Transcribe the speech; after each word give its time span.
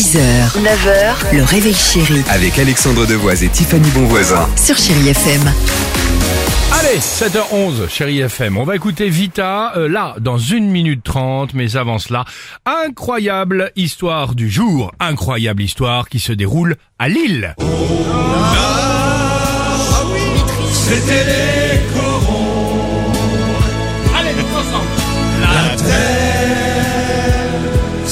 6h, 0.00 0.16
9h, 0.62 1.36
le 1.36 1.42
réveil 1.42 1.74
chéri 1.74 2.22
Avec 2.30 2.58
Alexandre 2.58 3.04
Devoise 3.04 3.44
et 3.44 3.50
Tiffany 3.50 3.86
Bonvoisin. 3.90 4.48
sur 4.56 4.74
Chérie 4.78 5.10
FM. 5.10 5.42
Allez, 6.72 6.98
7h11, 6.98 7.86
chérie 7.90 8.20
FM. 8.20 8.56
On 8.56 8.64
va 8.64 8.76
écouter 8.76 9.10
Vita, 9.10 9.74
euh, 9.76 9.90
là, 9.90 10.14
dans 10.18 10.38
une 10.38 10.70
minute 10.70 11.02
trente, 11.04 11.52
mais 11.52 11.76
avant 11.76 11.98
cela, 11.98 12.24
incroyable 12.64 13.72
histoire 13.76 14.34
du 14.34 14.48
jour. 14.48 14.90
Incroyable 15.00 15.62
histoire 15.62 16.08
qui 16.08 16.18
se 16.18 16.32
déroule 16.32 16.76
à 16.98 17.10
Lille. 17.10 17.54
C'était 20.72 21.59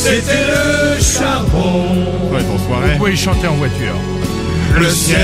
C'était 0.00 0.46
le 0.46 1.02
charbon. 1.02 2.06
Vous 2.30 2.98
pouvez 2.98 3.16
chanter 3.16 3.48
en 3.48 3.54
voiture. 3.54 3.96
Le 4.78 4.88
ciel. 4.88 5.18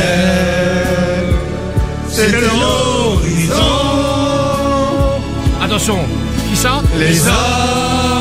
C'était 2.09 2.41
l'horizon. 2.41 3.55
Attention, 5.63 5.99
qui 6.51 6.57
ça? 6.57 6.83
Les 6.99 7.29
armes 7.29 8.14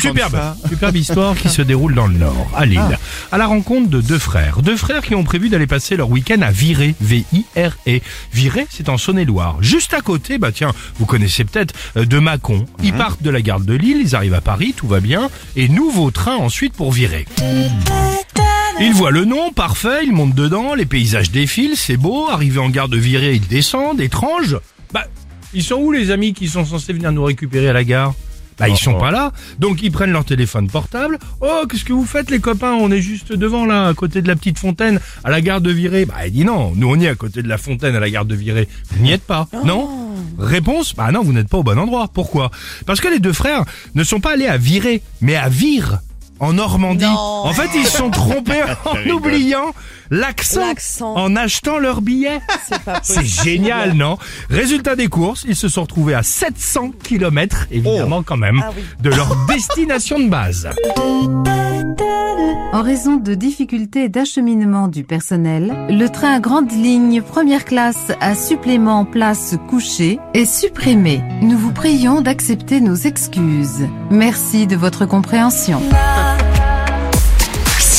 Superbe, 0.00 0.56
superbe 0.68 0.96
histoire 0.96 1.36
qui 1.36 1.48
se 1.48 1.62
déroule 1.62 1.94
dans 1.94 2.06
le 2.06 2.16
Nord, 2.16 2.50
à 2.56 2.64
Lille, 2.64 2.98
à 3.30 3.38
la 3.38 3.46
rencontre 3.46 3.88
de 3.88 4.00
deux 4.00 4.18
frères. 4.18 4.62
Deux 4.62 4.76
frères 4.76 5.02
qui 5.02 5.14
ont 5.14 5.24
prévu 5.24 5.48
d'aller 5.48 5.66
passer 5.66 5.96
leur 5.96 6.10
week-end 6.10 6.40
à 6.42 6.50
Viré, 6.50 6.94
V-I-R-E. 7.00 8.00
Viré, 8.32 8.66
c'est 8.70 8.88
en 8.88 8.98
Saône-et-Loire. 8.98 9.58
Juste 9.60 9.94
à 9.94 10.00
côté, 10.00 10.38
bah 10.38 10.52
tiens, 10.52 10.72
vous 10.98 11.06
connaissez 11.06 11.44
peut-être 11.44 11.74
euh, 11.96 12.04
de 12.04 12.18
Mâcon. 12.18 12.64
Ils 12.82 12.92
partent 12.92 13.22
de 13.22 13.30
la 13.30 13.42
gare 13.42 13.60
de 13.60 13.74
Lille, 13.74 13.98
ils 14.00 14.16
arrivent 14.16 14.34
à 14.34 14.40
Paris, 14.40 14.74
tout 14.76 14.88
va 14.88 15.00
bien, 15.00 15.30
et 15.56 15.68
nouveau 15.68 16.10
train 16.10 16.36
ensuite 16.36 16.74
pour 16.74 16.92
Viré. 16.92 17.26
Ils 18.80 18.94
voient 18.94 19.10
le 19.10 19.26
nom, 19.26 19.52
parfait, 19.52 20.04
ils 20.04 20.12
montent 20.12 20.34
dedans, 20.34 20.74
les 20.74 20.86
paysages 20.86 21.30
défilent, 21.30 21.76
c'est 21.76 21.98
beau, 21.98 22.28
arrivés 22.30 22.60
en 22.60 22.70
gare 22.70 22.88
de 22.88 22.96
Viré, 22.96 23.34
ils 23.34 23.46
descendent, 23.46 24.00
étrange. 24.00 24.56
Bah, 24.92 25.04
ils 25.52 25.62
sont 25.62 25.76
où 25.76 25.92
les 25.92 26.10
amis 26.10 26.32
qui 26.32 26.48
sont 26.48 26.64
censés 26.64 26.92
venir 26.92 27.12
nous 27.12 27.24
récupérer 27.24 27.68
à 27.68 27.72
la 27.74 27.84
gare? 27.84 28.14
Bah 28.60 28.68
ils 28.68 28.76
sont 28.76 28.98
pas 28.98 29.10
là, 29.10 29.32
donc 29.58 29.82
ils 29.82 29.90
prennent 29.90 30.12
leur 30.12 30.24
téléphone 30.24 30.68
portable. 30.68 31.18
Oh 31.40 31.62
qu'est-ce 31.68 31.84
que 31.84 31.92
vous 31.92 32.04
faites 32.04 32.30
les 32.30 32.38
copains? 32.38 32.74
On 32.74 32.92
est 32.92 33.00
juste 33.00 33.32
devant 33.32 33.66
là, 33.66 33.88
à 33.88 33.94
côté 33.94 34.22
de 34.22 34.28
la 34.28 34.36
petite 34.36 34.58
fontaine, 34.58 35.00
à 35.24 35.30
la 35.30 35.40
gare 35.40 35.60
de 35.60 35.70
Viré. 35.70 36.04
Bah 36.04 36.26
il 36.26 36.32
dit 36.32 36.44
non, 36.44 36.72
nous 36.76 36.88
on 36.88 37.00
est 37.00 37.08
à 37.08 37.14
côté 37.14 37.42
de 37.42 37.48
la 37.48 37.58
fontaine 37.58 37.96
à 37.96 38.00
la 38.00 38.10
gare 38.10 38.26
de 38.26 38.34
Viré. 38.34 38.68
Vous 38.90 39.02
n'y 39.02 39.12
êtes 39.12 39.24
pas, 39.24 39.48
non? 39.64 39.88
Réponse? 40.38 40.94
Bah 40.94 41.10
non, 41.10 41.22
vous 41.22 41.32
n'êtes 41.32 41.48
pas 41.48 41.58
au 41.58 41.62
bon 41.62 41.78
endroit. 41.78 42.08
Pourquoi? 42.12 42.50
Parce 42.86 43.00
que 43.00 43.08
les 43.08 43.18
deux 43.18 43.32
frères 43.32 43.64
ne 43.94 44.04
sont 44.04 44.20
pas 44.20 44.34
allés 44.34 44.46
à 44.46 44.56
Viré, 44.56 45.02
mais 45.20 45.36
à 45.36 45.48
Vire. 45.48 46.00
En 46.40 46.54
Normandie. 46.54 47.04
En 47.06 47.52
fait, 47.52 47.68
ils 47.74 47.86
se 47.86 47.98
sont 47.98 48.10
trompés 48.10 48.62
en 48.86 49.10
oubliant 49.10 49.72
l'accent 50.10 50.60
L'accent. 50.66 51.14
en 51.14 51.36
achetant 51.36 51.78
leur 51.78 52.00
billet. 52.00 52.40
C'est 53.02 53.24
génial, 53.44 53.92
non? 53.92 54.16
Résultat 54.48 54.96
des 54.96 55.08
courses, 55.08 55.44
ils 55.46 55.54
se 55.56 55.68
sont 55.68 55.82
retrouvés 55.82 56.14
à 56.14 56.22
700 56.22 56.92
km, 57.02 57.66
évidemment 57.70 58.22
quand 58.22 58.36
même, 58.38 58.62
Ah 58.64 58.70
oui. 58.76 58.82
de 59.02 59.10
leur 59.10 59.36
destination 59.48 60.18
de 60.18 60.28
base. 60.28 60.68
En 62.72 62.82
raison 62.82 63.16
de 63.16 63.34
difficultés 63.34 64.08
d'acheminement 64.08 64.86
du 64.88 65.02
personnel, 65.02 65.74
le 65.90 66.06
train 66.08 66.34
à 66.36 66.40
grande 66.40 66.70
ligne 66.70 67.20
première 67.20 67.64
classe 67.64 68.12
à 68.20 68.34
supplément 68.36 69.04
place 69.04 69.56
couchée 69.68 70.20
est 70.34 70.44
supprimé. 70.44 71.20
Nous 71.42 71.58
vous 71.58 71.72
prions 71.72 72.20
d'accepter 72.20 72.80
nos 72.80 72.94
excuses. 72.94 73.88
Merci 74.10 74.66
de 74.68 74.76
votre 74.76 75.04
compréhension. 75.04 75.82